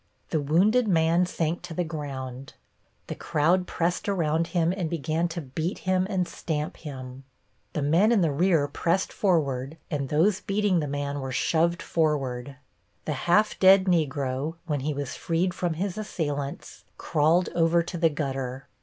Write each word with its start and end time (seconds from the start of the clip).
The 0.31 0.41
wounded 0.41 0.87
man 0.87 1.27
sank 1.27 1.61
to 1.61 1.75
the 1.75 1.83
ground. 1.83 2.55
The 3.05 3.13
crowd 3.13 3.67
pressed 3.67 4.09
around 4.09 4.47
him 4.47 4.73
and 4.75 4.89
began 4.89 5.27
to 5.27 5.41
beat 5.41 5.77
him 5.85 6.07
and 6.09 6.27
stamp 6.27 6.77
him. 6.77 7.23
The 7.73 7.83
men 7.83 8.11
in 8.11 8.21
the 8.21 8.31
rear 8.31 8.67
pressed 8.67 9.13
forward 9.13 9.77
and 9.91 10.09
those 10.09 10.39
beating 10.41 10.79
the 10.79 10.87
man 10.87 11.19
were 11.19 11.31
shoved 11.31 11.83
forward. 11.83 12.55
The 13.05 13.13
half 13.29 13.59
dead 13.59 13.83
Negro, 13.85 14.55
when 14.65 14.79
he 14.79 14.91
was 14.95 15.15
freed 15.15 15.53
from 15.53 15.75
his 15.75 15.99
assailants, 15.99 16.83
crawled 16.97 17.49
over 17.53 17.83
to 17.83 17.97
the 17.99 18.09
gutter. 18.09 18.67